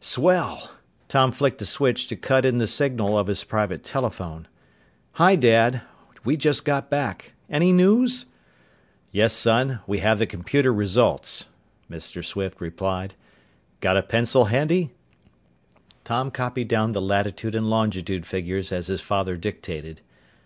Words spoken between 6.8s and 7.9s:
back. Any